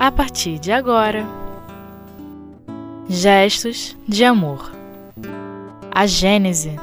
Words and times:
a 0.00 0.10
partir 0.10 0.58
de 0.58 0.72
agora. 0.72 1.28
Gestos 3.06 3.94
de 4.08 4.24
amor. 4.24 4.72
A 5.90 6.06
Gênese. 6.06 6.74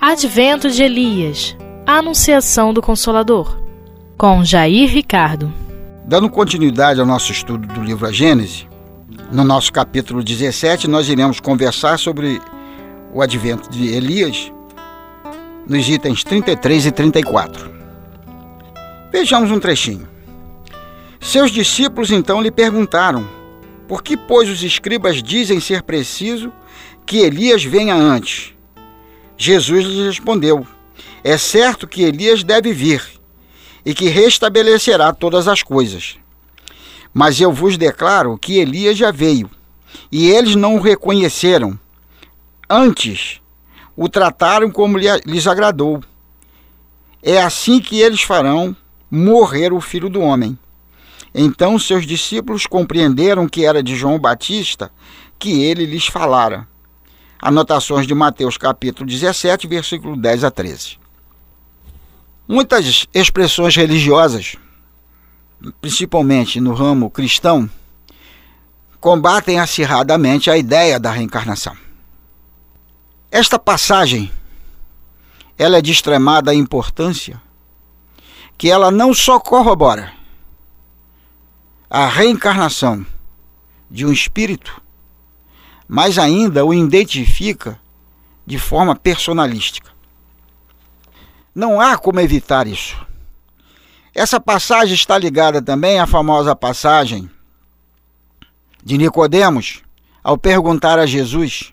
Advento 0.00 0.68
de 0.68 0.82
Elias. 0.82 1.56
Anunciação 1.86 2.74
do 2.74 2.82
Consolador. 2.82 3.56
Com 4.18 4.44
Jair 4.44 4.90
Ricardo. 4.90 5.54
Dando 6.04 6.28
continuidade 6.28 6.98
ao 6.98 7.06
nosso 7.06 7.30
estudo 7.30 7.68
do 7.68 7.80
livro 7.80 8.04
A 8.04 8.10
Gênese, 8.10 8.66
no 9.30 9.44
nosso 9.44 9.72
capítulo 9.72 10.24
17 10.24 10.88
nós 10.88 11.08
iremos 11.08 11.38
conversar 11.38 12.00
sobre 12.00 12.40
o 13.14 13.22
advento 13.22 13.70
de 13.70 13.94
Elias 13.94 14.52
nos 15.68 15.88
itens 15.88 16.24
33 16.24 16.86
e 16.86 16.90
34. 16.90 17.70
Vejamos 19.12 19.52
um 19.52 19.60
trechinho. 19.60 20.15
Seus 21.20 21.50
discípulos 21.50 22.10
então 22.10 22.40
lhe 22.40 22.50
perguntaram: 22.50 23.28
Por 23.88 24.02
que, 24.02 24.16
pois, 24.16 24.48
os 24.48 24.62
escribas 24.62 25.22
dizem 25.22 25.60
ser 25.60 25.82
preciso 25.82 26.52
que 27.04 27.18
Elias 27.18 27.64
venha 27.64 27.94
antes? 27.94 28.54
Jesus 29.36 29.84
lhes 29.84 30.06
respondeu: 30.06 30.66
É 31.22 31.36
certo 31.38 31.86
que 31.86 32.02
Elias 32.02 32.42
deve 32.42 32.72
vir 32.72 33.02
e 33.84 33.94
que 33.94 34.08
restabelecerá 34.08 35.12
todas 35.12 35.46
as 35.46 35.62
coisas. 35.62 36.16
Mas 37.12 37.40
eu 37.40 37.52
vos 37.52 37.78
declaro 37.78 38.36
que 38.36 38.58
Elias 38.58 38.98
já 38.98 39.10
veio 39.10 39.50
e 40.10 40.28
eles 40.28 40.54
não 40.54 40.76
o 40.76 40.80
reconheceram. 40.80 41.78
Antes, 42.68 43.40
o 43.96 44.08
trataram 44.08 44.70
como 44.70 44.98
lhes 44.98 45.46
agradou. 45.46 46.02
É 47.22 47.40
assim 47.40 47.80
que 47.80 48.00
eles 48.00 48.22
farão 48.22 48.76
morrer 49.10 49.72
o 49.72 49.80
filho 49.80 50.08
do 50.08 50.20
homem. 50.20 50.58
Então 51.34 51.78
seus 51.78 52.06
discípulos 52.06 52.66
compreenderam 52.66 53.48
que 53.48 53.64
era 53.64 53.82
de 53.82 53.94
João 53.94 54.18
Batista 54.18 54.90
que 55.38 55.62
ele 55.62 55.84
lhes 55.84 56.06
falara. 56.06 56.66
Anotações 57.40 58.06
de 58.06 58.14
Mateus 58.14 58.56
capítulo 58.56 59.08
17, 59.08 59.66
versículo 59.66 60.16
10 60.16 60.44
a 60.44 60.50
13. 60.50 60.98
Muitas 62.48 63.06
expressões 63.12 63.76
religiosas, 63.76 64.56
principalmente 65.80 66.60
no 66.60 66.72
ramo 66.72 67.10
cristão, 67.10 67.68
combatem 69.00 69.58
acirradamente 69.58 70.50
a 70.50 70.56
ideia 70.56 70.98
da 70.98 71.10
reencarnação. 71.10 71.76
Esta 73.30 73.58
passagem 73.58 74.30
ela 75.58 75.78
é 75.78 75.82
de 75.82 75.90
extremada 75.90 76.54
importância, 76.54 77.40
que 78.58 78.70
ela 78.70 78.90
não 78.90 79.12
só 79.14 79.40
corrobora 79.40 80.15
a 81.88 82.06
reencarnação 82.08 83.06
de 83.90 84.04
um 84.04 84.12
espírito, 84.12 84.82
mas 85.88 86.18
ainda 86.18 86.64
o 86.64 86.74
identifica 86.74 87.80
de 88.44 88.58
forma 88.58 88.94
personalística. 88.94 89.90
Não 91.54 91.80
há 91.80 91.96
como 91.96 92.20
evitar 92.20 92.66
isso. 92.66 92.96
Essa 94.14 94.40
passagem 94.40 94.94
está 94.94 95.16
ligada 95.16 95.62
também 95.62 95.98
à 95.98 96.06
famosa 96.06 96.56
passagem 96.56 97.30
de 98.82 98.98
Nicodemos 98.98 99.82
ao 100.22 100.36
perguntar 100.36 100.98
a 100.98 101.06
Jesus 101.06 101.72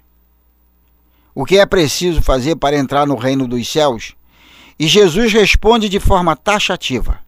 o 1.36 1.46
que 1.46 1.58
é 1.58 1.66
preciso 1.66 2.22
fazer 2.22 2.56
para 2.56 2.78
entrar 2.78 3.08
no 3.08 3.16
reino 3.16 3.48
dos 3.48 3.68
céus? 3.68 4.14
E 4.78 4.88
Jesus 4.88 5.34
responde 5.34 5.90
de 5.90 6.00
forma 6.00 6.36
taxativa: 6.36 7.20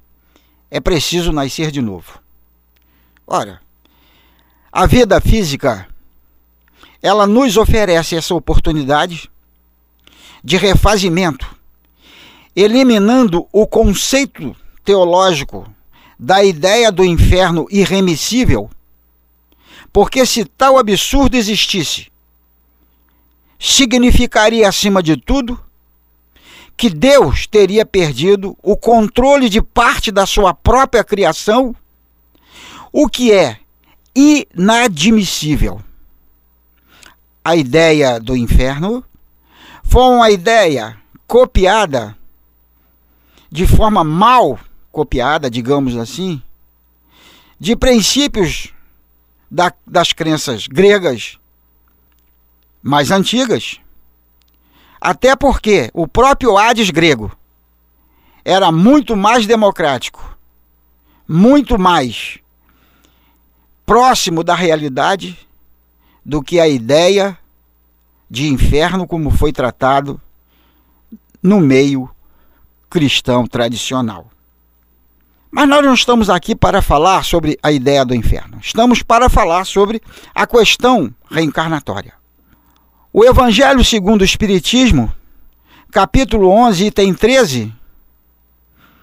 é 0.69 0.79
preciso 0.79 1.31
nascer 1.31 1.71
de 1.71 1.81
novo. 1.81 2.24
Ora, 3.27 3.59
a 4.71 4.85
vida 4.85 5.19
física 5.19 5.87
ela 7.01 7.25
nos 7.27 7.57
oferece 7.57 8.15
essa 8.15 8.33
oportunidade 8.33 9.29
de 10.43 10.57
refazimento, 10.57 11.55
eliminando 12.55 13.47
o 13.51 13.65
conceito 13.67 14.55
teológico 14.83 15.71
da 16.19 16.43
ideia 16.43 16.91
do 16.91 17.03
inferno 17.03 17.67
irremissível, 17.69 18.69
porque 19.91 20.25
se 20.25 20.45
tal 20.45 20.77
absurdo 20.77 21.35
existisse, 21.35 22.11
significaria, 23.59 24.67
acima 24.67 25.01
de 25.01 25.17
tudo, 25.17 25.59
que 26.77 26.89
Deus 26.89 27.47
teria 27.47 27.85
perdido 27.85 28.57
o 28.61 28.75
controle 28.75 29.49
de 29.49 29.61
parte 29.61 30.11
da 30.11 30.25
sua 30.25 30.53
própria 30.53 31.03
criação, 31.03 31.75
o 32.97 33.09
que 33.09 33.29
é 33.33 33.59
inadmissível. 34.15 35.83
A 37.43 37.53
ideia 37.53 38.21
do 38.21 38.37
inferno 38.37 39.03
foi 39.83 40.03
uma 40.03 40.31
ideia 40.31 40.97
copiada 41.27 42.17
de 43.51 43.67
forma 43.67 44.01
mal 44.01 44.57
copiada, 44.93 45.51
digamos 45.51 45.97
assim, 45.97 46.41
de 47.59 47.75
princípios 47.75 48.73
da, 49.51 49.73
das 49.85 50.13
crenças 50.13 50.65
gregas 50.65 51.37
mais 52.81 53.11
antigas. 53.11 53.81
Até 55.01 55.35
porque 55.35 55.91
o 55.93 56.07
próprio 56.07 56.57
Hades 56.57 56.91
grego 56.91 57.29
era 58.45 58.71
muito 58.71 59.17
mais 59.17 59.45
democrático, 59.45 60.37
muito 61.27 61.77
mais 61.77 62.39
próximo 63.85 64.43
da 64.43 64.55
realidade 64.55 65.37
do 66.25 66.41
que 66.41 66.59
a 66.59 66.67
ideia 66.67 67.37
de 68.29 68.47
inferno 68.47 69.05
como 69.05 69.29
foi 69.29 69.53
tratado 69.53 70.19
no 71.41 71.59
meio 71.59 72.09
cristão 72.89 73.45
tradicional. 73.45 74.27
Mas 75.51 75.69
nós 75.69 75.85
não 75.85 75.93
estamos 75.93 76.29
aqui 76.29 76.55
para 76.55 76.81
falar 76.81 77.23
sobre 77.23 77.57
a 77.61 77.71
ideia 77.71 78.03
do 78.03 78.15
inferno. 78.15 78.57
Estamos 78.61 79.03
para 79.03 79.29
falar 79.29 79.65
sobre 79.65 80.01
a 80.33 80.45
questão 80.45 81.13
reencarnatória. 81.29 82.13
O 83.13 83.23
Evangelho 83.23 83.85
segundo 83.85 84.21
o 84.21 84.25
Espiritismo, 84.25 85.13
capítulo 85.91 86.49
11, 86.49 86.87
item 86.87 87.13
13, 87.13 87.73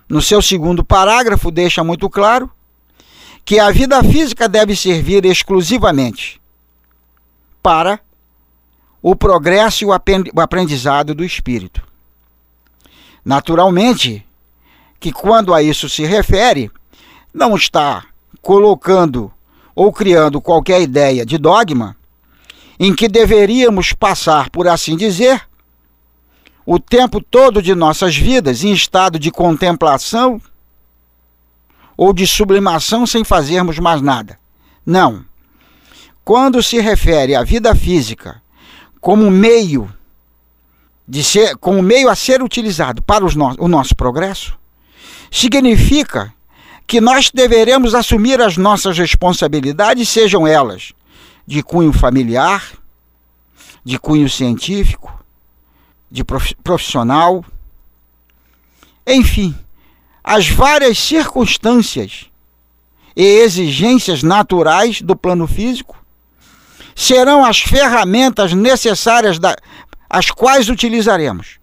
no 0.09 0.21
seu 0.21 0.43
segundo 0.43 0.85
parágrafo, 0.85 1.51
deixa 1.51 1.83
muito 1.83 2.11
claro 2.11 2.51
que 3.45 3.59
a 3.59 3.71
vida 3.71 4.03
física 4.03 4.49
deve 4.49 4.77
servir 4.77 5.25
exclusivamente 5.25 6.41
para 7.63 8.01
o 9.01 9.17
progresso 9.17 9.85
e 9.85 9.87
o 9.87 10.41
aprendizado 10.41 11.15
do 11.15 11.25
espírito. 11.25 11.83
Naturalmente, 13.25 14.25
que 15.01 15.13
quando 15.13 15.53
a 15.53 15.63
isso 15.63 15.89
se 15.89 16.05
refere, 16.05 16.71
não 17.35 17.57
está 17.57 18.05
colocando 18.41 19.33
ou 19.75 19.93
criando 19.93 20.41
qualquer 20.41 20.81
ideia 20.81 21.27
de 21.27 21.39
dogma 21.39 21.97
em 22.79 22.95
que 22.95 23.09
deveríamos 23.09 23.93
passar, 23.93 24.51
por 24.51 24.69
assim 24.69 24.97
dizer, 24.97 25.43
o 26.65 26.79
tempo 26.79 27.21
todo 27.21 27.61
de 27.63 27.75
nossas 27.75 28.17
vidas 28.17 28.63
em 28.63 28.73
estado 28.73 29.19
de 29.19 29.31
contemplação 29.31 30.41
ou 31.97 32.13
de 32.13 32.27
sublimação 32.27 33.07
sem 33.07 33.25
fazermos 33.25 33.79
mais 33.79 34.01
nada. 34.01 34.39
Não. 34.85 35.25
Quando 36.25 36.63
se 36.63 36.81
refere 36.81 37.35
à 37.35 37.43
vida 37.43 37.75
física 37.75 38.41
como 39.01 39.31
meio 39.31 39.93
de 41.07 41.23
ser, 41.25 41.57
como 41.57 41.83
meio 41.83 42.09
a 42.09 42.15
ser 42.15 42.43
utilizado 42.43 43.03
para 43.03 43.25
no, 43.25 43.55
o 43.59 43.69
nosso 43.69 43.95
progresso, 43.97 44.57
significa 45.31 46.33
que 46.87 47.01
nós 47.01 47.31
deveremos 47.33 47.95
assumir 47.95 48.41
as 48.41 48.57
nossas 48.57 48.99
responsabilidades, 48.99 50.09
sejam 50.09 50.47
elas 50.47 50.93
de 51.47 51.63
cunho 51.63 51.93
familiar, 51.93 52.63
de 53.85 53.99
cunho 53.99 54.29
científico, 54.29 55.13
de 56.11 56.23
profissional, 56.25 57.45
enfim, 59.07 59.55
as 60.25 60.49
várias 60.49 60.99
circunstâncias 60.99 62.27
e 63.17 63.23
exigências 63.23 64.23
naturais 64.23 65.03
do 65.03 65.17
plano 65.17 65.47
físico 65.47 65.97
serão 66.95 67.45
as 67.45 67.61
ferramentas 67.61 68.53
necessárias 68.53 69.39
da, 69.39 69.57
as 70.09 70.31
quais 70.31 70.69
utilizaremos 70.69 71.59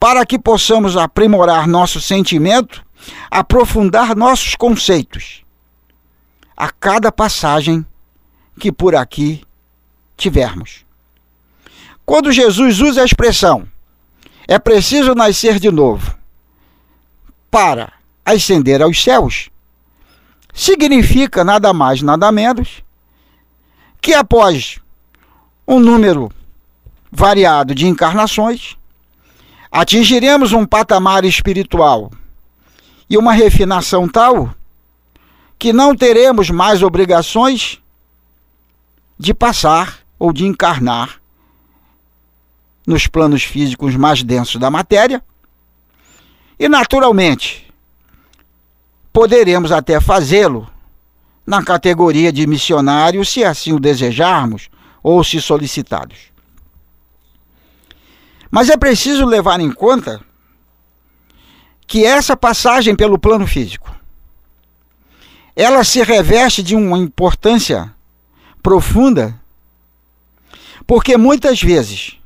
para 0.00 0.24
que 0.24 0.38
possamos 0.38 0.96
aprimorar 0.96 1.66
nosso 1.66 2.00
sentimento, 2.00 2.84
aprofundar 3.30 4.16
nossos 4.16 4.54
conceitos 4.54 5.42
a 6.56 6.70
cada 6.70 7.12
passagem 7.12 7.86
que 8.58 8.72
por 8.72 8.94
aqui 8.94 9.42
tivermos. 10.16 10.84
Quando 12.04 12.32
Jesus 12.32 12.80
usa 12.80 13.02
a 13.02 13.04
expressão 13.04 13.68
é 14.48 14.58
preciso 14.58 15.14
nascer 15.14 15.58
de 15.58 15.70
novo 15.70 16.17
para 17.50 17.92
ascender 18.24 18.82
aos 18.82 19.02
céus, 19.02 19.50
significa 20.52 21.44
nada 21.44 21.72
mais, 21.72 22.02
nada 22.02 22.30
menos 22.30 22.82
que 24.00 24.12
após 24.14 24.78
um 25.66 25.78
número 25.78 26.30
variado 27.10 27.74
de 27.74 27.86
encarnações, 27.86 28.76
atingiremos 29.70 30.52
um 30.52 30.64
patamar 30.64 31.24
espiritual 31.24 32.10
e 33.08 33.16
uma 33.16 33.32
refinação 33.32 34.08
tal 34.08 34.54
que 35.58 35.72
não 35.72 35.94
teremos 35.94 36.50
mais 36.50 36.82
obrigações 36.82 37.80
de 39.18 39.34
passar 39.34 39.98
ou 40.18 40.32
de 40.32 40.46
encarnar 40.46 41.20
nos 42.86 43.06
planos 43.06 43.42
físicos 43.42 43.96
mais 43.96 44.22
densos 44.22 44.60
da 44.60 44.70
matéria. 44.70 45.22
E, 46.58 46.68
naturalmente, 46.68 47.72
poderemos 49.12 49.70
até 49.70 50.00
fazê-lo 50.00 50.68
na 51.46 51.62
categoria 51.62 52.32
de 52.32 52.46
missionário, 52.46 53.24
se 53.24 53.44
assim 53.44 53.72
o 53.72 53.80
desejarmos 53.80 54.68
ou 55.02 55.22
se 55.22 55.40
solicitados. 55.40 56.18
Mas 58.50 58.68
é 58.68 58.76
preciso 58.76 59.24
levar 59.24 59.60
em 59.60 59.70
conta 59.70 60.20
que 61.86 62.04
essa 62.04 62.36
passagem 62.36 62.94
pelo 62.94 63.18
plano 63.18 63.46
físico 63.46 63.94
ela 65.58 65.82
se 65.82 66.00
reveste 66.04 66.62
de 66.62 66.76
uma 66.76 66.96
importância 66.96 67.92
profunda, 68.62 69.34
porque 70.86 71.16
muitas 71.16 71.60
vezes 71.60 72.16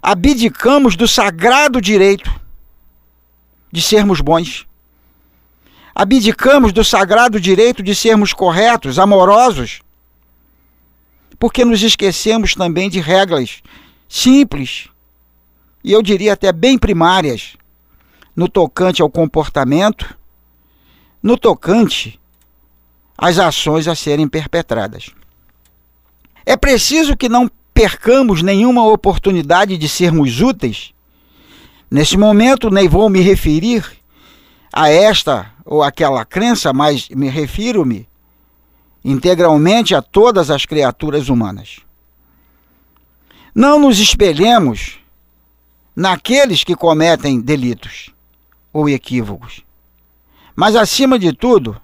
abdicamos 0.00 0.94
do 0.94 1.08
sagrado 1.08 1.80
direito 1.80 2.30
de 3.74 3.82
sermos 3.82 4.20
bons. 4.20 4.66
Abdicamos 5.92 6.72
do 6.72 6.84
sagrado 6.84 7.40
direito 7.40 7.82
de 7.82 7.92
sermos 7.92 8.32
corretos, 8.32 9.00
amorosos, 9.00 9.80
porque 11.40 11.64
nos 11.64 11.82
esquecemos 11.82 12.54
também 12.54 12.88
de 12.88 13.00
regras 13.00 13.62
simples 14.08 14.88
e 15.82 15.90
eu 15.90 16.00
diria 16.02 16.34
até 16.34 16.52
bem 16.52 16.78
primárias 16.78 17.56
no 18.34 18.48
tocante 18.48 19.02
ao 19.02 19.10
comportamento, 19.10 20.16
no 21.20 21.36
tocante 21.36 22.20
às 23.18 23.40
ações 23.40 23.88
a 23.88 23.96
serem 23.96 24.28
perpetradas. 24.28 25.10
É 26.46 26.56
preciso 26.56 27.16
que 27.16 27.28
não 27.28 27.50
percamos 27.72 28.40
nenhuma 28.40 28.86
oportunidade 28.86 29.76
de 29.76 29.88
sermos 29.88 30.40
úteis. 30.40 30.93
Nesse 31.90 32.16
momento, 32.16 32.70
nem 32.70 32.88
vou 32.88 33.08
me 33.08 33.20
referir 33.20 33.84
a 34.72 34.88
esta 34.90 35.52
ou 35.64 35.82
aquela 35.82 36.24
crença, 36.24 36.72
mas 36.72 37.08
me 37.10 37.28
refiro-me 37.28 38.08
integralmente 39.04 39.94
a 39.94 40.02
todas 40.02 40.50
as 40.50 40.64
criaturas 40.64 41.28
humanas. 41.28 41.80
Não 43.54 43.78
nos 43.78 43.98
espelhemos 43.98 44.98
naqueles 45.94 46.64
que 46.64 46.74
cometem 46.74 47.40
delitos 47.40 48.10
ou 48.72 48.88
equívocos. 48.88 49.62
Mas, 50.56 50.74
acima 50.74 51.18
de 51.18 51.32
tudo, 51.32 51.80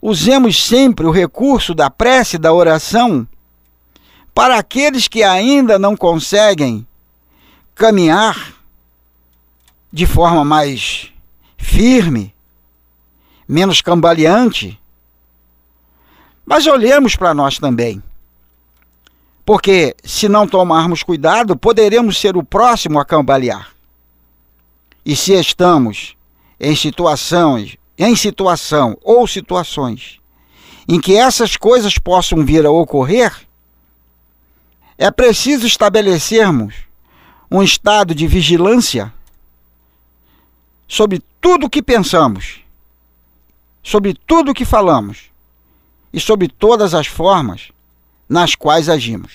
usemos 0.00 0.62
sempre 0.62 1.06
o 1.06 1.10
recurso 1.10 1.74
da 1.74 1.90
prece, 1.90 2.38
da 2.38 2.52
oração, 2.52 3.26
para 4.32 4.58
aqueles 4.58 5.08
que 5.08 5.22
ainda 5.22 5.78
não 5.78 5.96
conseguem 5.96 6.86
caminhar 7.74 8.54
de 9.92 10.06
forma 10.06 10.44
mais 10.44 11.12
firme, 11.56 12.34
menos 13.48 13.80
cambaleante. 13.80 14.80
Mas 16.44 16.66
olhemos 16.66 17.16
para 17.16 17.32
nós 17.34 17.58
também. 17.58 18.02
Porque 19.44 19.94
se 20.02 20.28
não 20.28 20.46
tomarmos 20.46 21.02
cuidado, 21.02 21.56
poderemos 21.56 22.18
ser 22.18 22.36
o 22.36 22.42
próximo 22.42 22.98
a 22.98 23.04
cambalear. 23.04 23.70
E 25.04 25.14
se 25.14 25.32
estamos 25.34 26.16
em 26.58 26.74
situações 26.74 27.76
em 27.96 28.16
situação 28.16 28.98
ou 29.02 29.26
situações 29.26 30.20
em 30.88 31.00
que 31.00 31.16
essas 31.16 31.56
coisas 31.56 31.96
possam 31.96 32.44
vir 32.44 32.66
a 32.66 32.70
ocorrer, 32.70 33.32
é 34.98 35.10
preciso 35.10 35.66
estabelecermos 35.66 36.74
um 37.54 37.62
estado 37.62 38.16
de 38.16 38.26
vigilância 38.26 39.14
sobre 40.88 41.22
tudo 41.40 41.66
o 41.66 41.70
que 41.70 41.80
pensamos, 41.80 42.58
sobre 43.80 44.12
tudo 44.12 44.50
o 44.50 44.54
que 44.54 44.64
falamos 44.64 45.30
e 46.12 46.18
sobre 46.18 46.48
todas 46.48 46.94
as 46.94 47.06
formas 47.06 47.70
nas 48.28 48.56
quais 48.56 48.88
agimos. 48.88 49.32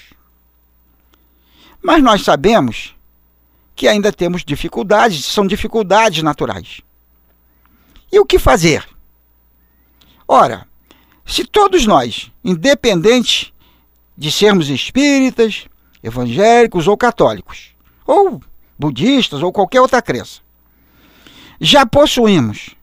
Mas 1.81 2.03
nós 2.03 2.21
sabemos 2.23 2.93
que 3.73 3.87
ainda 3.87 4.11
temos 4.11 4.43
dificuldades, 4.43 5.23
são 5.23 5.47
dificuldades 5.47 6.21
naturais. 6.21 6.81
E 8.11 8.19
o 8.19 8.25
que 8.25 8.37
fazer? 8.37 8.85
Ora, 10.27 10.67
se 11.25 11.45
todos 11.45 11.85
nós, 11.85 12.29
independente 12.43 13.53
de 14.17 14.29
sermos 14.29 14.67
espíritas, 14.67 15.67
evangélicos 16.03 16.85
ou 16.85 16.97
católicos, 16.97 17.78
ou 18.09 18.41
budistas 18.77 19.43
ou 19.43 19.51
qualquer 19.51 19.81
outra 19.81 20.01
crença, 20.01 20.41
já 21.61 21.85
possuímos 21.85 22.75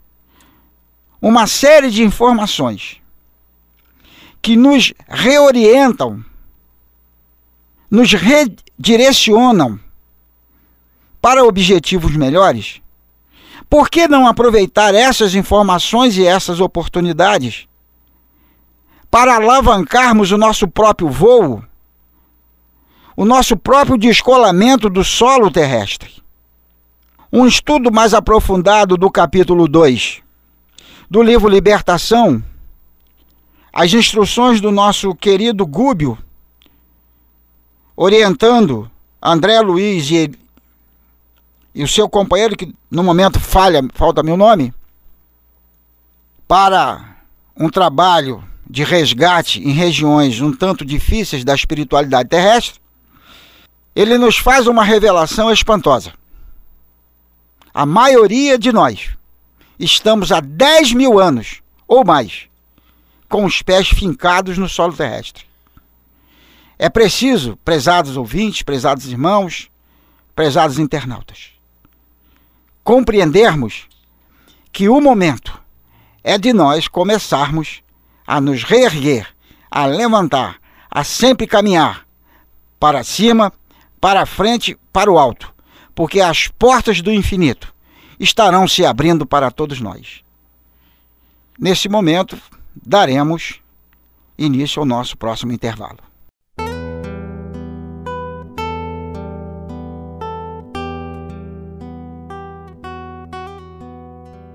uma 1.20 1.49
série 1.49 1.90
de 1.90 2.05
informações 2.05 2.99
que 4.40 4.55
nos 4.55 4.93
reorientam, 5.08 6.25
nos 7.90 8.12
redirecionam 8.12 9.81
para 11.20 11.44
objetivos 11.44 12.14
melhores, 12.14 12.81
por 13.69 13.90
que 13.90 14.06
não 14.06 14.28
aproveitar 14.28 14.94
essas 14.94 15.34
informações 15.34 16.17
e 16.17 16.25
essas 16.25 16.61
oportunidades 16.61 17.67
para 19.11 19.34
alavancarmos 19.34 20.31
o 20.31 20.38
nosso 20.38 20.69
próprio 20.69 21.08
voo, 21.08 21.64
o 23.17 23.25
nosso 23.25 23.57
próprio 23.57 23.97
descolamento 23.97 24.91
do 24.91 25.03
solo 25.03 25.51
terrestre? 25.51 26.23
Um 27.33 27.47
estudo 27.47 27.90
mais 27.90 28.14
aprofundado 28.14 28.97
do 28.97 29.11
capítulo 29.11 29.67
2 29.67 30.23
do 31.09 31.23
livro 31.23 31.49
Libertação, 31.49 32.43
as 33.73 33.93
instruções 33.93 34.61
do 34.61 34.71
nosso 34.71 35.14
querido 35.14 35.64
Gúbio, 35.64 36.19
orientando 37.97 38.90
André 39.23 39.61
Luiz 39.61 40.11
e 40.11 40.31
e 41.76 41.85
o 41.85 41.88
seu 41.88 42.09
companheiro, 42.09 42.57
que 42.57 42.75
no 42.90 43.05
momento 43.05 43.38
falha, 43.38 43.87
falta 43.93 44.23
meu 44.23 44.35
nome, 44.35 44.73
para 46.49 47.19
um 47.55 47.69
trabalho 47.69 48.43
de 48.69 48.83
resgate 48.83 49.61
em 49.61 49.73
regiões 49.73 50.40
um 50.40 50.50
tanto 50.50 50.87
difíceis 50.87 51.45
da 51.45 51.55
espiritualidade 51.55 52.31
terrestre, 52.31 52.81
ele 53.97 54.19
nos 54.19 54.37
faz 54.37 54.67
uma 54.67 54.85
revelação 54.85 55.50
espantosa. 55.50 56.12
A 57.73 57.87
maioria 57.87 58.59
de 58.59 58.71
nós 58.71 59.17
estamos 59.79 60.31
há 60.31 60.41
10 60.41 60.93
mil 60.93 61.19
anos 61.19 61.62
ou 61.88 62.05
mais 62.05 62.47
com 63.26 63.47
os 63.47 63.62
pés 63.62 63.88
fincados 63.88 64.59
no 64.59 64.69
solo 64.69 64.93
terrestre. 64.93 65.47
É 66.79 66.91
preciso, 66.91 67.59
prezados 67.65 68.19
ouvintes, 68.19 68.61
prezados 68.61 69.07
irmãos, 69.07 69.71
prezados 70.35 70.79
internautas, 70.79 71.53
compreendermos 72.85 73.88
que 74.71 74.91
o 74.91 75.00
momento 75.00 75.59
é 76.23 76.37
de 76.37 76.53
nós 76.53 76.87
começarmos 76.87 77.83
a 78.26 78.43
nos 78.43 78.62
reerguer, 78.62 79.26
a 79.71 79.87
levantar, 79.87 80.61
a 80.91 81.03
sempre 81.03 81.47
caminhar 81.47 82.07
para 82.79 83.03
cima, 83.03 83.50
para 84.00 84.26
frente, 84.26 84.79
para 84.93 85.11
o 85.11 85.19
alto, 85.19 85.55
porque 85.95 86.21
as 86.21 86.49
portas 86.49 87.00
do 87.00 87.12
infinito 87.12 87.75
estarão 88.19 88.67
se 88.67 88.85
abrindo 88.85 89.26
para 89.26 89.50
todos 89.50 89.81
nós. 89.81 90.23
Nesse 91.59 91.88
momento, 91.88 92.38
daremos 92.75 93.61
início 94.38 94.81
ao 94.81 94.87
nosso 94.87 95.17
próximo 95.17 95.53
intervalo. 95.53 95.99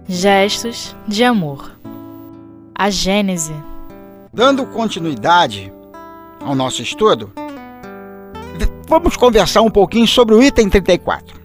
Gestos 0.08 0.96
de 1.08 1.24
amor. 1.24 1.72
A 2.76 2.90
Gênese. 2.90 3.54
Dando 4.34 4.66
continuidade 4.66 5.72
ao 6.42 6.54
nosso 6.54 6.82
estudo, 6.82 7.32
vamos 8.92 9.16
conversar 9.16 9.62
um 9.62 9.70
pouquinho 9.70 10.06
sobre 10.06 10.36
o 10.36 10.44
item 10.44 10.68
34. 10.68 11.40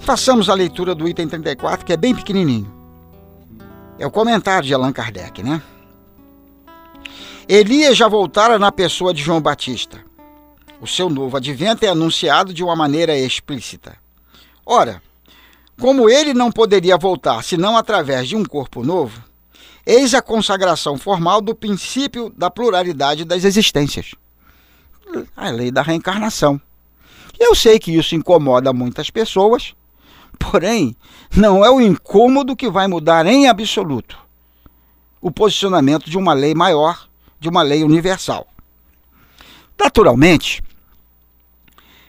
Façamos 0.00 0.48
a 0.50 0.54
leitura 0.54 0.96
do 0.96 1.08
item 1.08 1.28
34, 1.28 1.86
que 1.86 1.92
é 1.92 1.96
bem 1.96 2.12
pequenininho. 2.12 2.68
É 4.00 4.04
o 4.04 4.10
comentário 4.10 4.66
de 4.66 4.74
Allan 4.74 4.92
Kardec, 4.92 5.44
né? 5.44 5.62
Elias 7.48 7.96
já 7.96 8.08
voltara 8.08 8.58
na 8.58 8.72
pessoa 8.72 9.14
de 9.14 9.22
João 9.22 9.40
Batista. 9.40 10.04
O 10.80 10.88
seu 10.88 11.08
novo 11.08 11.36
advento 11.36 11.84
é 11.84 11.88
anunciado 11.88 12.52
de 12.52 12.64
uma 12.64 12.74
maneira 12.74 13.16
explícita. 13.16 13.96
Ora, 14.66 15.00
como 15.80 16.10
ele 16.10 16.34
não 16.34 16.50
poderia 16.50 16.98
voltar 16.98 17.44
senão 17.44 17.76
através 17.76 18.28
de 18.28 18.34
um 18.34 18.44
corpo 18.44 18.82
novo, 18.82 19.22
eis 19.86 20.14
a 20.14 20.20
consagração 20.20 20.98
formal 20.98 21.40
do 21.40 21.54
princípio 21.54 22.28
da 22.36 22.50
pluralidade 22.50 23.24
das 23.24 23.44
existências 23.44 24.16
a 25.36 25.50
lei 25.50 25.70
da 25.70 25.82
reencarnação. 25.82 26.60
Eu 27.38 27.54
sei 27.54 27.78
que 27.78 27.96
isso 27.96 28.14
incomoda 28.14 28.72
muitas 28.72 29.10
pessoas, 29.10 29.74
porém, 30.38 30.96
não 31.34 31.64
é 31.64 31.70
o 31.70 31.80
incômodo 31.80 32.56
que 32.56 32.70
vai 32.70 32.86
mudar 32.86 33.26
em 33.26 33.48
absoluto 33.48 34.18
o 35.20 35.30
posicionamento 35.30 36.10
de 36.10 36.18
uma 36.18 36.32
lei 36.32 36.52
maior, 36.52 37.08
de 37.38 37.48
uma 37.48 37.62
lei 37.62 37.84
universal. 37.84 38.46
Naturalmente, 39.78 40.62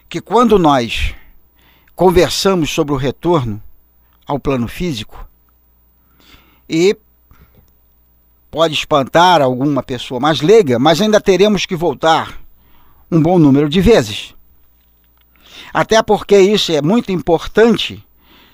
que 0.08 0.20
quando 0.20 0.58
nós 0.58 1.14
conversamos 1.94 2.70
sobre 2.70 2.92
o 2.92 2.96
retorno 2.96 3.62
ao 4.26 4.40
plano 4.40 4.66
físico, 4.66 5.28
e 6.68 6.96
pode 8.50 8.74
espantar 8.74 9.42
alguma 9.42 9.82
pessoa 9.82 10.18
mais 10.18 10.40
leiga, 10.40 10.78
mas 10.78 11.00
ainda 11.00 11.20
teremos 11.20 11.66
que 11.66 11.76
voltar 11.76 12.40
um 13.10 13.20
bom 13.20 13.38
número 13.38 13.68
de 13.68 13.80
vezes. 13.80 14.34
Até 15.72 16.02
porque 16.02 16.38
isso 16.38 16.72
é 16.72 16.80
muito 16.80 17.10
importante 17.10 18.04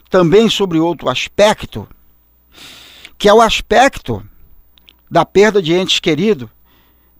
também 0.08 0.48
sobre 0.48 0.78
outro 0.78 1.08
aspecto, 1.08 1.86
que 3.18 3.28
é 3.28 3.34
o 3.34 3.40
aspecto 3.40 4.24
da 5.10 5.24
perda 5.24 5.60
de 5.60 5.74
entes 5.74 6.00
queridos. 6.00 6.48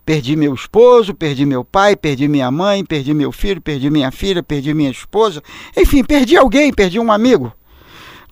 Perdi 0.05 0.35
meu 0.35 0.55
esposo, 0.55 1.15
perdi 1.15 1.45
meu 1.47 1.63
pai, 1.63 1.95
perdi 1.95 2.27
minha 2.27 2.51
mãe, 2.51 2.85
perdi 2.85 3.15
meu 3.15 3.31
filho, 3.31 3.61
perdi 3.61 3.91
minha 3.91 4.11
filha, 4.11 4.43
perdi 4.43 4.75
minha 4.75 4.91
esposa. 4.91 5.43
Enfim, 5.77 6.03
perdi 6.03 6.37
alguém, 6.37 6.73
perdi 6.73 6.99
um 6.99 7.13
amigo. 7.13 7.53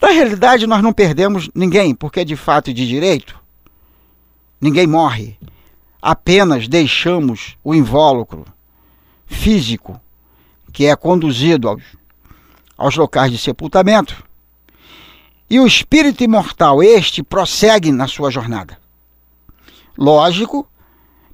Na 0.00 0.09
realidade, 0.09 0.67
nós 0.67 0.83
não 0.83 0.93
perdemos 0.93 1.50
ninguém, 1.55 1.95
porque 1.95 2.25
de 2.25 2.35
fato 2.35 2.71
e 2.71 2.73
de 2.73 2.87
direito, 2.87 3.38
ninguém 4.61 4.87
morre. 4.87 5.37
Apenas 6.00 6.67
deixamos 6.67 7.57
o 7.62 7.75
invólucro 7.75 8.45
físico 9.28 10.00
que 10.73 10.87
é 10.87 10.97
conduzido 10.97 11.68
aos, 11.68 11.82
aos 12.76 12.97
locais 12.97 13.30
de 13.30 13.38
sepultamento. 13.38 14.25
E 15.49 15.61
o 15.61 15.66
espírito 15.66 16.23
imortal, 16.23 16.82
este, 16.82 17.23
prossegue 17.23 17.90
na 17.90 18.06
sua 18.06 18.30
jornada. 18.30 18.78
Lógico 19.97 20.68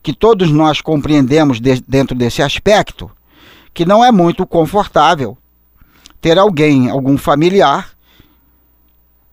que 0.02 0.12
todos 0.12 0.50
nós 0.50 0.80
compreendemos 0.80 1.60
de, 1.60 1.80
dentro 1.88 2.14
desse 2.14 2.42
aspecto 2.42 3.10
que 3.72 3.84
não 3.84 4.04
é 4.04 4.12
muito 4.12 4.46
confortável 4.46 5.36
ter 6.20 6.38
alguém, 6.38 6.88
algum 6.88 7.18
familiar, 7.18 7.90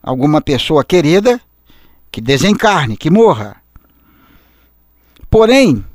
alguma 0.01 0.41
pessoa 0.41 0.83
querida 0.83 1.39
que 2.11 2.19
desencarne, 2.19 2.97
que 2.97 3.09
morra. 3.09 3.57
Porém, 5.29 5.85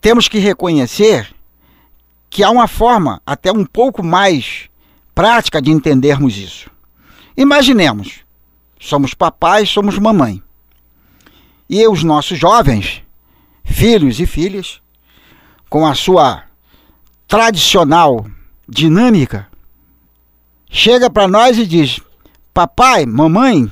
temos 0.00 0.26
que 0.26 0.38
reconhecer 0.38 1.33
que 2.34 2.42
há 2.42 2.50
uma 2.50 2.66
forma 2.66 3.22
até 3.24 3.52
um 3.52 3.64
pouco 3.64 4.02
mais 4.02 4.68
prática 5.14 5.62
de 5.62 5.70
entendermos 5.70 6.36
isso. 6.36 6.68
Imaginemos, 7.36 8.24
somos 8.80 9.14
papais, 9.14 9.70
somos 9.70 9.96
mamãe. 10.00 10.42
E 11.70 11.86
os 11.86 12.02
nossos 12.02 12.36
jovens, 12.36 13.04
filhos 13.62 14.18
e 14.18 14.26
filhas, 14.26 14.80
com 15.70 15.86
a 15.86 15.94
sua 15.94 16.42
tradicional 17.28 18.26
dinâmica, 18.68 19.46
chega 20.68 21.08
para 21.08 21.28
nós 21.28 21.56
e 21.56 21.64
diz: 21.64 22.00
Papai, 22.52 23.06
mamãe, 23.06 23.70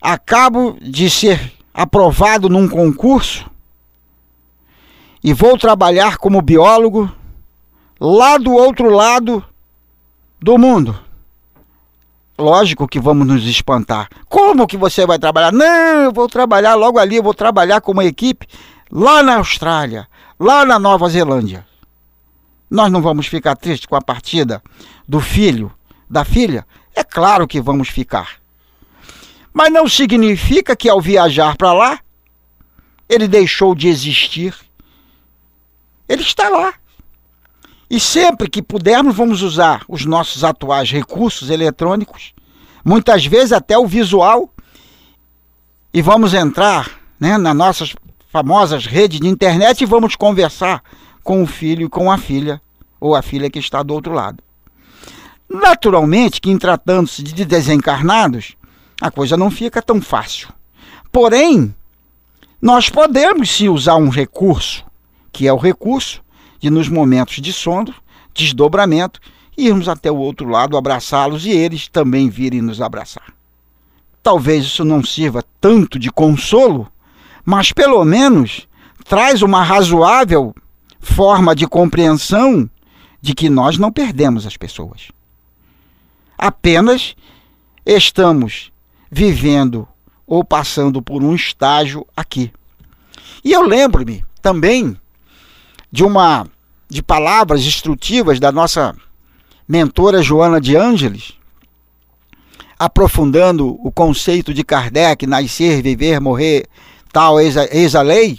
acabo 0.00 0.78
de 0.80 1.10
ser 1.10 1.52
aprovado 1.74 2.48
num 2.48 2.66
concurso 2.66 3.49
e 5.22 5.32
vou 5.32 5.58
trabalhar 5.58 6.16
como 6.16 6.40
biólogo 6.40 7.10
lá 8.00 8.38
do 8.38 8.52
outro 8.52 8.90
lado 8.90 9.44
do 10.40 10.56
mundo. 10.56 10.98
Lógico 12.38 12.88
que 12.88 12.98
vamos 12.98 13.26
nos 13.26 13.44
espantar. 13.44 14.08
Como 14.26 14.66
que 14.66 14.76
você 14.76 15.04
vai 15.04 15.18
trabalhar? 15.18 15.52
Não, 15.52 16.04
eu 16.04 16.12
vou 16.12 16.26
trabalhar 16.26 16.74
logo 16.74 16.98
ali, 16.98 17.16
eu 17.16 17.22
vou 17.22 17.34
trabalhar 17.34 17.82
com 17.82 17.92
uma 17.92 18.04
equipe 18.04 18.46
lá 18.90 19.22
na 19.22 19.36
Austrália, 19.36 20.08
lá 20.38 20.64
na 20.64 20.78
Nova 20.78 21.08
Zelândia. 21.08 21.66
Nós 22.70 22.90
não 22.90 23.02
vamos 23.02 23.26
ficar 23.26 23.56
tristes 23.56 23.86
com 23.86 23.96
a 23.96 24.00
partida 24.00 24.62
do 25.06 25.20
filho, 25.20 25.70
da 26.08 26.24
filha? 26.24 26.66
É 26.94 27.04
claro 27.04 27.46
que 27.46 27.60
vamos 27.60 27.88
ficar. 27.88 28.40
Mas 29.52 29.70
não 29.70 29.88
significa 29.88 30.74
que 30.74 30.88
ao 30.88 31.00
viajar 31.00 31.56
para 31.56 31.72
lá, 31.72 31.98
ele 33.08 33.28
deixou 33.28 33.74
de 33.74 33.88
existir 33.88 34.54
ele 36.10 36.22
está 36.22 36.48
lá. 36.48 36.74
E 37.88 38.00
sempre 38.00 38.50
que 38.50 38.60
pudermos, 38.60 39.14
vamos 39.14 39.42
usar 39.42 39.84
os 39.88 40.04
nossos 40.04 40.42
atuais 40.42 40.90
recursos 40.90 41.50
eletrônicos, 41.50 42.34
muitas 42.84 43.24
vezes 43.24 43.52
até 43.52 43.78
o 43.78 43.86
visual, 43.86 44.52
e 45.94 46.02
vamos 46.02 46.34
entrar 46.34 46.90
né, 47.18 47.38
nas 47.38 47.54
nossas 47.54 47.94
famosas 48.28 48.86
redes 48.86 49.20
de 49.20 49.28
internet 49.28 49.82
e 49.82 49.86
vamos 49.86 50.16
conversar 50.16 50.82
com 51.22 51.44
o 51.44 51.46
filho 51.46 51.86
e 51.86 51.88
com 51.88 52.10
a 52.10 52.18
filha, 52.18 52.60
ou 53.00 53.14
a 53.14 53.22
filha 53.22 53.48
que 53.48 53.60
está 53.60 53.80
do 53.80 53.94
outro 53.94 54.12
lado. 54.12 54.42
Naturalmente 55.48 56.40
que 56.40 56.50
em 56.50 56.58
tratando-se 56.58 57.22
de 57.22 57.44
desencarnados, 57.44 58.56
a 59.00 59.12
coisa 59.12 59.36
não 59.36 59.50
fica 59.50 59.80
tão 59.80 60.02
fácil. 60.02 60.48
Porém, 61.12 61.72
nós 62.60 62.88
podemos 62.88 63.48
sim 63.48 63.68
usar 63.68 63.94
um 63.94 64.08
recurso 64.08 64.89
que 65.32 65.46
é 65.46 65.52
o 65.52 65.56
recurso 65.56 66.22
de, 66.58 66.70
nos 66.70 66.88
momentos 66.88 67.36
de 67.36 67.52
sono, 67.52 67.94
desdobramento, 68.34 69.20
irmos 69.56 69.88
até 69.88 70.10
o 70.10 70.16
outro 70.16 70.48
lado, 70.48 70.76
abraçá-los 70.76 71.44
e 71.46 71.50
eles 71.50 71.88
também 71.88 72.28
virem 72.28 72.62
nos 72.62 72.80
abraçar. 72.80 73.32
Talvez 74.22 74.64
isso 74.64 74.84
não 74.84 75.02
sirva 75.02 75.44
tanto 75.60 75.98
de 75.98 76.10
consolo, 76.10 76.88
mas 77.44 77.72
pelo 77.72 78.04
menos 78.04 78.68
traz 79.04 79.42
uma 79.42 79.62
razoável 79.62 80.54
forma 81.00 81.54
de 81.54 81.66
compreensão 81.66 82.68
de 83.20 83.34
que 83.34 83.48
nós 83.48 83.78
não 83.78 83.90
perdemos 83.90 84.46
as 84.46 84.56
pessoas. 84.56 85.08
Apenas 86.36 87.14
estamos 87.84 88.70
vivendo 89.10 89.88
ou 90.26 90.44
passando 90.44 91.02
por 91.02 91.22
um 91.22 91.34
estágio 91.34 92.06
aqui. 92.16 92.52
E 93.42 93.52
eu 93.52 93.62
lembro-me 93.62 94.24
também 94.40 94.96
de 95.90 96.04
uma 96.04 96.46
de 96.88 97.02
palavras 97.02 97.62
instrutivas 97.62 98.40
da 98.40 98.50
nossa 98.50 98.94
mentora 99.66 100.20
Joana 100.22 100.60
de 100.60 100.76
Ângeles, 100.76 101.34
aprofundando 102.76 103.78
o 103.86 103.92
conceito 103.92 104.52
de 104.52 104.64
Kardec, 104.64 105.26
nascer, 105.26 105.82
viver, 105.82 106.20
morrer, 106.20 106.66
tal, 107.12 107.40
eis 107.40 107.94
a, 107.94 108.02
lei. 108.02 108.36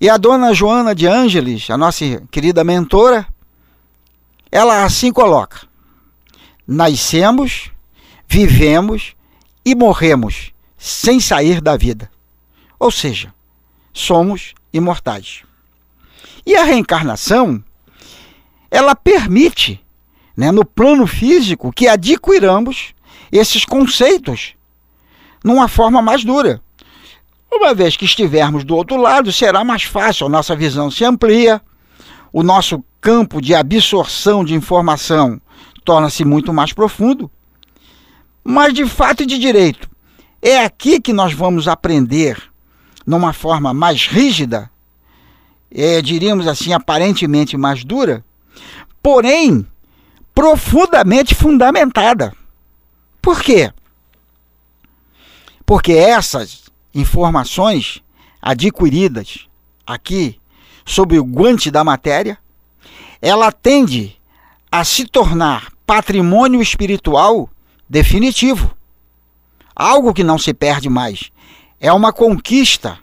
E 0.00 0.10
a 0.10 0.16
dona 0.16 0.52
Joana 0.52 0.94
de 0.94 1.06
Ângeles, 1.06 1.70
a 1.70 1.78
nossa 1.78 2.04
querida 2.30 2.64
mentora, 2.64 3.26
ela 4.50 4.84
assim 4.84 5.12
coloca: 5.12 5.66
Nascemos, 6.66 7.70
vivemos 8.26 9.14
e 9.64 9.74
morremos 9.74 10.52
sem 10.76 11.20
sair 11.20 11.60
da 11.60 11.76
vida. 11.76 12.10
Ou 12.78 12.90
seja, 12.90 13.32
somos 13.92 14.54
imortais. 14.72 15.45
E 16.46 16.54
a 16.54 16.62
reencarnação, 16.62 17.62
ela 18.70 18.94
permite, 18.94 19.84
né, 20.36 20.52
no 20.52 20.64
plano 20.64 21.04
físico, 21.04 21.72
que 21.72 21.88
adquiramos 21.88 22.94
esses 23.32 23.64
conceitos 23.64 24.54
numa 25.42 25.66
forma 25.66 26.00
mais 26.00 26.24
dura. 26.24 26.62
Uma 27.50 27.74
vez 27.74 27.96
que 27.96 28.04
estivermos 28.04 28.64
do 28.64 28.76
outro 28.76 28.96
lado, 28.96 29.32
será 29.32 29.64
mais 29.64 29.82
fácil, 29.82 30.26
a 30.26 30.30
nossa 30.30 30.54
visão 30.54 30.90
se 30.90 31.04
amplia, 31.04 31.60
o 32.32 32.42
nosso 32.42 32.84
campo 33.00 33.40
de 33.40 33.54
absorção 33.54 34.44
de 34.44 34.54
informação 34.54 35.40
torna-se 35.84 36.24
muito 36.24 36.52
mais 36.52 36.72
profundo. 36.72 37.30
Mas 38.44 38.72
de 38.74 38.86
fato 38.86 39.22
e 39.22 39.26
de 39.26 39.38
direito, 39.38 39.88
é 40.40 40.64
aqui 40.64 41.00
que 41.00 41.12
nós 41.12 41.32
vamos 41.32 41.66
aprender, 41.66 42.40
numa 43.04 43.32
forma 43.32 43.72
mais 43.72 44.06
rígida, 44.06 44.70
é, 45.70 46.00
diríamos 46.00 46.46
assim, 46.46 46.72
aparentemente 46.72 47.56
mais 47.56 47.84
dura, 47.84 48.24
porém 49.02 49.66
profundamente 50.34 51.34
fundamentada. 51.34 52.32
Por 53.20 53.42
quê? 53.42 53.72
Porque 55.64 55.92
essas 55.92 56.64
informações 56.94 58.02
adquiridas 58.40 59.48
aqui 59.86 60.40
sob 60.84 61.18
o 61.18 61.24
guante 61.24 61.70
da 61.70 61.82
matéria, 61.82 62.38
ela 63.20 63.50
tende 63.50 64.16
a 64.70 64.84
se 64.84 65.04
tornar 65.06 65.72
patrimônio 65.84 66.62
espiritual 66.62 67.50
definitivo. 67.88 68.76
Algo 69.74 70.14
que 70.14 70.22
não 70.22 70.38
se 70.38 70.54
perde 70.54 70.88
mais. 70.88 71.30
É 71.80 71.92
uma 71.92 72.12
conquista, 72.12 72.98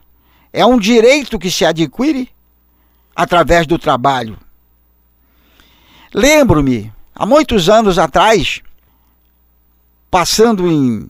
é 0.52 0.66
um 0.66 0.80
direito 0.80 1.38
que 1.38 1.52
se 1.52 1.66
adquire 1.66 2.30
através 3.16 3.66
do 3.66 3.78
trabalho. 3.78 4.38
Lembro-me, 6.14 6.92
há 7.16 7.26
muitos 7.26 7.70
anos 7.70 7.98
atrás, 7.98 8.62
passando 10.12 10.68
em, 10.68 11.08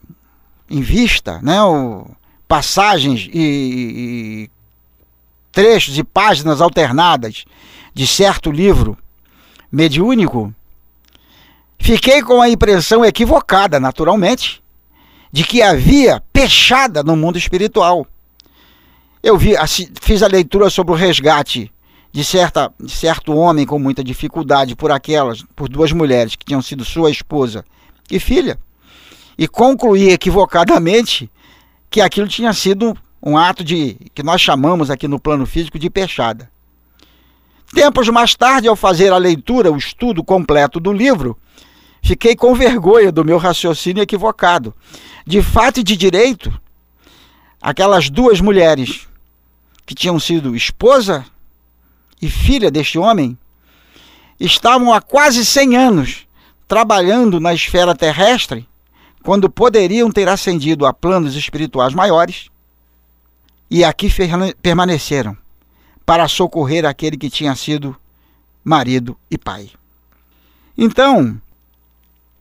em 0.69 0.81
vista, 0.81 1.39
né, 1.41 1.61
o, 1.63 2.07
passagens 2.47 3.27
e, 3.33 3.39
e 4.45 4.51
trechos 5.51 5.97
e 5.97 6.03
páginas 6.03 6.61
alternadas 6.61 7.45
de 7.95 8.05
certo 8.05 8.51
livro 8.51 8.95
mediúnico, 9.71 10.53
fiquei 11.79 12.21
com 12.21 12.39
a 12.39 12.47
impressão 12.47 13.03
equivocada, 13.03 13.79
naturalmente, 13.79 14.61
de 15.31 15.43
que 15.43 15.63
havia 15.63 16.21
pechada 16.31 17.01
no 17.01 17.15
mundo 17.15 17.39
espiritual. 17.39 18.05
Eu 19.23 19.35
vi, 19.35 19.55
fiz 19.99 20.21
a 20.21 20.27
leitura 20.27 20.69
sobre 20.69 20.93
o 20.93 20.95
resgate 20.95 21.72
de, 22.13 22.23
certa, 22.23 22.71
de 22.79 22.91
certo 22.91 23.35
homem 23.35 23.65
com 23.65 23.79
muita 23.79 24.03
dificuldade 24.03 24.75
por 24.75 24.91
aquelas, 24.91 25.43
por 25.55 25.67
duas 25.67 25.91
mulheres 25.91 26.35
que 26.35 26.45
tinham 26.45 26.61
sido 26.61 26.85
sua 26.85 27.09
esposa 27.09 27.65
e 28.09 28.19
filha, 28.19 28.59
e 29.35 29.47
concluí 29.47 30.11
equivocadamente 30.11 31.29
que 31.89 31.99
aquilo 31.99 32.27
tinha 32.27 32.53
sido 32.53 32.95
um 33.21 33.35
ato 33.35 33.63
de 33.63 33.97
que 34.13 34.21
nós 34.21 34.39
chamamos 34.39 34.91
aqui 34.91 35.07
no 35.07 35.19
plano 35.19 35.47
físico 35.47 35.79
de 35.79 35.89
pechada. 35.89 36.51
Tempos 37.73 38.07
mais 38.09 38.35
tarde, 38.35 38.67
ao 38.67 38.75
fazer 38.75 39.11
a 39.11 39.17
leitura, 39.17 39.71
o 39.71 39.77
estudo 39.77 40.23
completo 40.23 40.79
do 40.79 40.93
livro, 40.93 41.35
fiquei 42.03 42.35
com 42.35 42.53
vergonha 42.53 43.11
do 43.11 43.25
meu 43.25 43.39
raciocínio 43.39 44.03
equivocado. 44.03 44.71
De 45.25 45.41
fato 45.41 45.79
e 45.79 45.83
de 45.83 45.97
direito, 45.97 46.53
aquelas 47.59 48.07
duas 48.07 48.39
mulheres 48.39 49.07
que 49.83 49.95
tinham 49.95 50.19
sido 50.19 50.55
esposa 50.55 51.25
e 52.23 52.29
filha 52.29 52.71
deste 52.71 52.97
homem 52.97 53.37
estavam 54.39 54.93
há 54.93 55.01
quase 55.01 55.45
100 55.45 55.75
anos 55.75 56.27
trabalhando 56.69 57.37
na 57.37 57.53
esfera 57.53 57.93
terrestre 57.93 58.65
quando 59.21 59.49
poderiam 59.49 60.09
ter 60.09 60.29
ascendido 60.29 60.85
a 60.85 60.93
planos 60.93 61.35
espirituais 61.35 61.93
maiores, 61.93 62.49
e 63.69 63.83
aqui 63.83 64.09
permaneceram 64.61 65.37
para 66.05 66.27
socorrer 66.27 66.85
aquele 66.85 67.17
que 67.17 67.29
tinha 67.29 67.55
sido 67.55 67.95
marido 68.63 69.17
e 69.31 69.37
pai. 69.37 69.69
Então, 70.77 71.41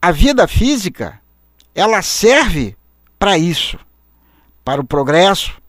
a 0.01 0.11
vida 0.11 0.47
física, 0.49 1.21
ela 1.75 2.03
serve 2.03 2.77
para 3.19 3.39
isso, 3.39 3.79
para 4.65 4.81
o 4.81 4.85
progresso, 4.85 5.62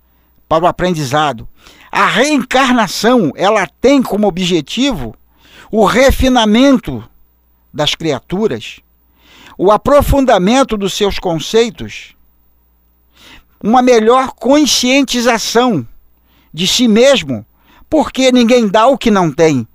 para 0.53 0.65
o 0.65 0.67
aprendizado. 0.67 1.48
A 1.91 2.05
reencarnação, 2.05 3.31
ela 3.36 3.65
tem 3.81 4.03
como 4.03 4.27
objetivo 4.27 5.15
o 5.72 5.83
refinamento 5.83 7.03
das 7.74 7.95
criaturas, 7.95 8.79
o 9.57 9.72
aprofundamento 9.72 10.77
dos 10.77 10.93
seus 10.93 11.17
conceitos, 11.17 12.15
uma 13.63 13.82
melhor 13.82 14.32
conscientização 14.34 15.88
de 16.54 16.67
si 16.67 16.88
mesmo, 16.88 17.43
porque 17.89 18.32
ninguém 18.32 18.67
dá 18.67 18.86
o 18.86 18.97
que 18.97 19.10
não 19.10 19.32
tem. 19.32 19.67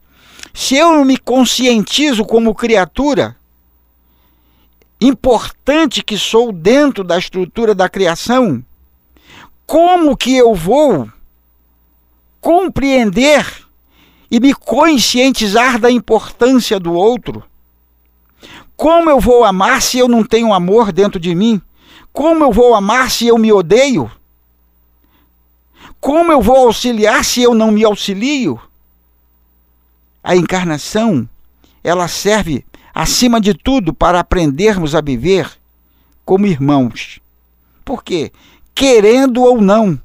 Se 0.54 0.76
eu 0.76 0.92
não 0.92 1.04
me 1.04 1.16
conscientizo 1.16 2.24
como 2.24 2.54
criatura, 2.54 3.36
importante 5.00 6.04
que 6.04 6.16
sou 6.16 6.52
dentro 6.52 7.02
da 7.02 7.18
estrutura 7.18 7.74
da 7.74 7.88
criação, 7.88 8.62
como 9.68 10.16
que 10.16 10.34
eu 10.34 10.54
vou 10.54 11.12
compreender 12.40 13.46
e 14.30 14.40
me 14.40 14.54
conscientizar 14.54 15.78
da 15.78 15.90
importância 15.90 16.80
do 16.80 16.94
outro? 16.94 17.44
Como 18.74 19.10
eu 19.10 19.20
vou 19.20 19.44
amar 19.44 19.82
se 19.82 19.98
eu 19.98 20.08
não 20.08 20.24
tenho 20.24 20.54
amor 20.54 20.90
dentro 20.90 21.20
de 21.20 21.34
mim? 21.34 21.60
Como 22.14 22.42
eu 22.42 22.50
vou 22.50 22.74
amar 22.74 23.10
se 23.10 23.26
eu 23.26 23.36
me 23.36 23.52
odeio? 23.52 24.10
Como 26.00 26.32
eu 26.32 26.40
vou 26.40 26.56
auxiliar 26.56 27.22
se 27.22 27.42
eu 27.42 27.52
não 27.52 27.70
me 27.70 27.84
auxilio? 27.84 28.58
A 30.24 30.34
encarnação, 30.34 31.28
ela 31.84 32.08
serve 32.08 32.64
acima 32.94 33.38
de 33.38 33.52
tudo 33.52 33.92
para 33.92 34.18
aprendermos 34.18 34.94
a 34.94 35.02
viver 35.02 35.58
como 36.24 36.46
irmãos. 36.46 37.20
Por 37.84 38.02
quê? 38.02 38.32
Querendo 38.78 39.42
ou 39.42 39.60
não, 39.60 40.00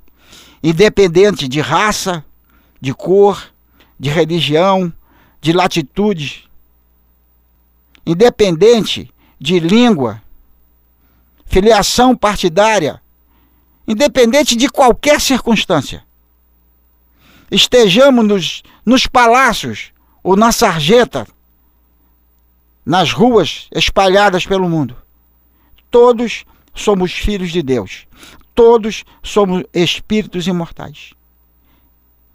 independente 0.63 1.47
de 1.47 1.62
raça, 1.62 2.25
de 2.81 2.91
cor, 2.91 3.53
de 3.99 4.09
religião, 4.09 4.91
de 5.39 5.53
latitude, 5.53 6.49
independente 8.03 9.13
de 9.39 9.59
língua, 9.59 10.23
filiação 11.45 12.17
partidária, 12.17 12.99
independente 13.88 14.55
de 14.55 14.67
qualquer 14.67 15.21
circunstância. 15.21 16.03
Estejamos 17.51 18.25
nos, 18.25 18.63
nos 18.83 19.05
palácios 19.05 19.91
ou 20.23 20.36
na 20.36 20.51
sarjeta, 20.51 21.27
nas 22.83 23.12
ruas 23.12 23.67
espalhadas 23.71 24.47
pelo 24.47 24.67
mundo. 24.67 24.97
Todos 25.91 26.43
somos 26.73 27.12
filhos 27.12 27.51
de 27.51 27.62
Deus. 27.62 28.07
Todos 28.56 29.04
somos 29.22 29.63
espíritos 29.74 30.48
imortais. 30.48 31.13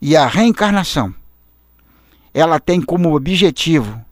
E 0.01 0.17
a 0.17 0.27
reencarnação, 0.27 1.15
ela 2.33 2.61
tem 2.61 2.81
como 2.81 3.15
objetivo 3.15 4.05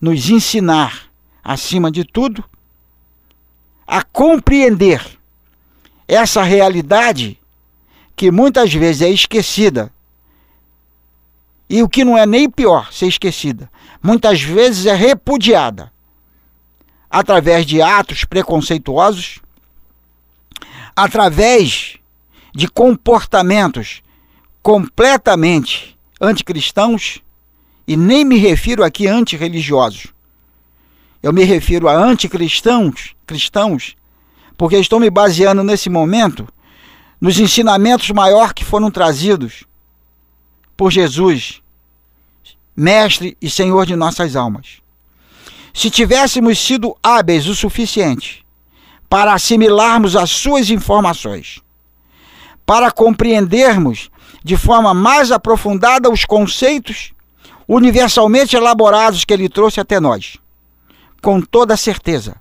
nos 0.00 0.28
ensinar, 0.28 1.10
acima 1.42 1.90
de 1.90 2.04
tudo, 2.04 2.44
a 3.86 4.02
compreender 4.02 5.02
essa 6.08 6.42
realidade 6.42 7.38
que 8.14 8.30
muitas 8.30 8.72
vezes 8.72 9.02
é 9.02 9.10
esquecida. 9.10 9.92
E 11.68 11.82
o 11.82 11.88
que 11.88 12.04
não 12.04 12.16
é 12.16 12.24
nem 12.24 12.48
pior 12.48 12.92
ser 12.92 13.06
esquecida, 13.06 13.70
muitas 14.02 14.40
vezes 14.40 14.86
é 14.86 14.94
repudiada 14.94 15.92
através 17.10 17.64
de 17.66 17.82
atos 17.82 18.24
preconceituosos, 18.24 19.40
através 20.96 21.98
de 22.54 22.66
comportamentos 22.66 24.02
completamente 24.62 25.96
anticristãos 26.18 27.20
e 27.86 27.96
nem 27.96 28.24
me 28.24 28.38
refiro 28.38 28.82
aqui 28.82 29.06
antirreligiosos. 29.06 30.06
Eu 31.22 31.34
me 31.34 31.44
refiro 31.44 31.86
a 31.86 31.94
anticristãos, 31.94 33.14
cristãos, 33.26 33.94
porque 34.56 34.78
estou 34.78 34.98
me 34.98 35.10
baseando 35.10 35.62
nesse 35.62 35.90
momento 35.90 36.48
nos 37.20 37.38
ensinamentos 37.38 38.08
maiores 38.10 38.52
que 38.52 38.64
foram 38.64 38.90
trazidos 38.90 39.64
por 40.76 40.90
Jesus, 40.90 41.60
mestre 42.74 43.36
e 43.40 43.50
senhor 43.50 43.84
de 43.84 43.94
nossas 43.96 44.34
almas. 44.34 44.80
Se 45.74 45.90
tivéssemos 45.90 46.58
sido 46.58 46.96
hábeis 47.02 47.46
o 47.46 47.54
suficiente 47.54 48.45
para 49.08 49.32
assimilarmos 49.32 50.16
as 50.16 50.30
suas 50.30 50.70
informações, 50.70 51.60
para 52.64 52.90
compreendermos 52.90 54.10
de 54.42 54.56
forma 54.56 54.92
mais 54.92 55.30
aprofundada 55.30 56.10
os 56.10 56.24
conceitos 56.24 57.12
universalmente 57.68 58.56
elaborados 58.56 59.24
que 59.24 59.32
ele 59.32 59.48
trouxe 59.48 59.80
até 59.80 59.98
nós. 59.98 60.38
Com 61.20 61.40
toda 61.40 61.76
certeza, 61.76 62.36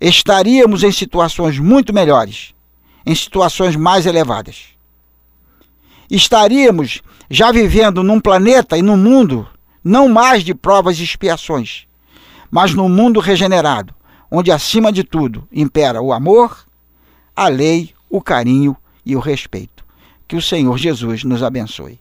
estaríamos 0.00 0.82
em 0.82 0.92
situações 0.92 1.58
muito 1.58 1.92
melhores, 1.92 2.54
em 3.04 3.14
situações 3.14 3.76
mais 3.76 4.06
elevadas. 4.06 4.74
Estaríamos 6.10 7.02
já 7.30 7.50
vivendo 7.50 8.02
num 8.02 8.20
planeta 8.20 8.76
e 8.76 8.82
num 8.82 8.96
mundo 8.96 9.46
não 9.82 10.08
mais 10.08 10.42
de 10.42 10.54
provas 10.54 10.98
e 10.98 11.04
expiações, 11.04 11.86
mas 12.50 12.72
num 12.74 12.88
mundo 12.88 13.20
regenerado, 13.20 13.94
onde 14.34 14.50
acima 14.50 14.90
de 14.90 15.04
tudo 15.04 15.48
impera 15.52 16.02
o 16.02 16.12
amor, 16.12 16.66
a 17.34 17.48
lei, 17.48 17.94
o 18.10 18.20
carinho 18.20 18.76
e 19.04 19.14
o 19.14 19.20
respeito. 19.20 19.84
Que 20.26 20.36
o 20.36 20.42
Senhor 20.42 20.76
Jesus 20.78 21.24
nos 21.24 21.42
abençoe. 21.42 22.00